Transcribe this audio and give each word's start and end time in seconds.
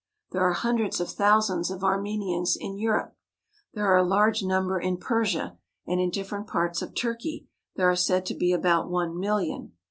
There 0.31 0.41
are 0.41 0.53
hun 0.53 0.77
dreds 0.79 0.99
of 0.99 1.11
thousands 1.11 1.69
of 1.69 1.83
Armenians 1.83 2.57
in 2.59 2.75
Europe. 2.79 3.15
There 3.75 3.85
are 3.85 3.97
a 3.97 4.03
large 4.03 4.41
number 4.41 4.79
in 4.79 4.97
Persia, 4.97 5.59
and 5.85 5.99
in 6.01 6.09
different 6.09 6.47
parts 6.47 6.81
of 6.81 6.95
Turkey 6.95 7.45
there 7.75 7.87
are 7.87 7.95
said 7.95 8.25
to 8.25 8.33
be 8.33 8.51
about 8.51 8.89
one 8.89 9.19
million. 9.19 9.73